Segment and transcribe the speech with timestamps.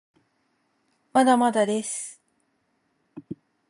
[1.13, 2.19] まだまだです